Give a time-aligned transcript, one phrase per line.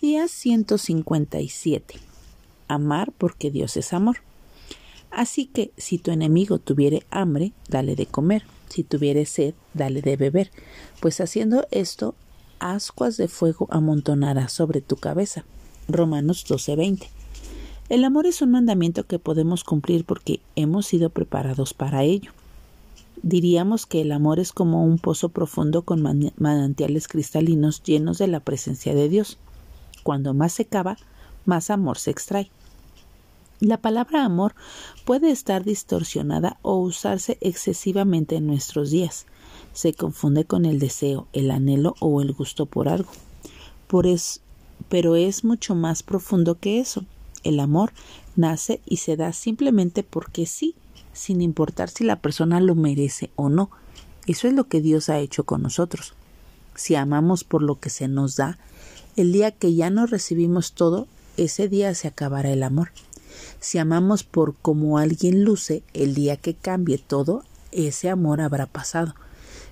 [0.00, 1.96] Día 157.
[2.68, 4.22] Amar porque Dios es amor.
[5.10, 10.16] Así que si tu enemigo tuviere hambre, dale de comer, si tuviere sed, dale de
[10.16, 10.52] beber,
[11.00, 12.14] pues haciendo esto,
[12.60, 15.44] ascuas de fuego amontonará sobre tu cabeza.
[15.86, 17.08] Romanos 12:20.
[17.90, 22.32] El amor es un mandamiento que podemos cumplir porque hemos sido preparados para ello.
[23.22, 26.00] Diríamos que el amor es como un pozo profundo con
[26.38, 29.36] manantiales cristalinos llenos de la presencia de Dios.
[30.02, 30.96] Cuando más se cava,
[31.44, 32.50] más amor se extrae.
[33.60, 34.54] La palabra amor
[35.04, 39.26] puede estar distorsionada o usarse excesivamente en nuestros días.
[39.74, 43.10] Se confunde con el deseo, el anhelo o el gusto por algo.
[43.86, 44.06] Por
[44.88, 47.04] pero es mucho más profundo que eso.
[47.42, 47.92] El amor
[48.34, 50.74] nace y se da simplemente porque sí,
[51.12, 53.70] sin importar si la persona lo merece o no.
[54.26, 56.14] Eso es lo que Dios ha hecho con nosotros.
[56.74, 58.58] Si amamos por lo que se nos da,
[59.16, 61.06] el día que ya no recibimos todo,
[61.36, 62.90] ese día se acabará el amor.
[63.60, 69.14] Si amamos por como alguien luce, el día que cambie todo, ese amor habrá pasado.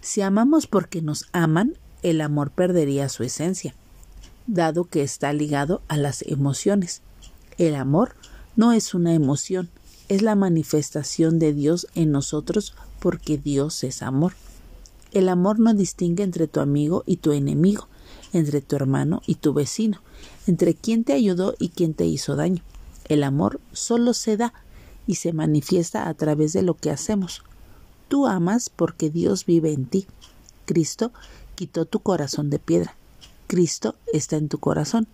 [0.00, 3.74] Si amamos porque nos aman, el amor perdería su esencia,
[4.46, 7.02] dado que está ligado a las emociones.
[7.58, 8.14] El amor
[8.54, 9.68] no es una emoción,
[10.08, 14.34] es la manifestación de Dios en nosotros porque Dios es amor.
[15.12, 17.88] El amor no distingue entre tu amigo y tu enemigo,
[18.32, 20.00] entre tu hermano y tu vecino,
[20.46, 22.62] entre quien te ayudó y quien te hizo daño.
[23.08, 24.52] El amor solo se da
[25.06, 27.42] y se manifiesta a través de lo que hacemos.
[28.08, 30.06] Tú amas porque Dios vive en ti.
[30.64, 31.12] Cristo
[31.54, 32.96] quitó tu corazón de piedra.
[33.46, 35.06] Cristo está en tu corazón.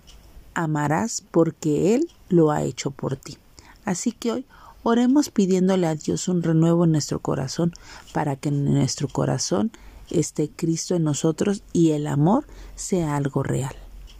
[0.55, 3.39] Amarás porque Él lo ha hecho por ti.
[3.85, 4.47] Así que hoy
[4.83, 7.73] oremos pidiéndole a Dios un renuevo en nuestro corazón
[8.13, 9.71] para que en nuestro corazón
[10.13, 13.75] esté Cristo en nosotros y el amor sea algo real.